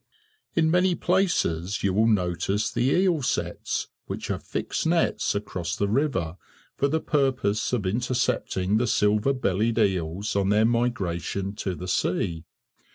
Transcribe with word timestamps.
In 0.55 0.71
many 0.71 0.95
places 0.95 1.83
you 1.83 1.93
will 1.93 2.07
notice 2.07 2.71
the 2.71 2.89
eel 2.89 3.21
sets, 3.21 3.87
which 4.07 4.31
are 4.31 4.39
fixed 4.39 4.87
nets 4.87 5.35
across 5.35 5.75
the 5.75 5.87
river 5.87 6.37
for 6.75 6.87
the 6.87 6.99
purpose 6.99 7.71
of 7.71 7.85
intercepting 7.85 8.77
the 8.77 8.87
silver 8.87 9.31
bellied 9.31 9.77
eels 9.77 10.35
on 10.35 10.49
their 10.49 10.65
migration 10.65 11.53
to 11.57 11.75
the 11.75 11.87
sea. 11.87 12.45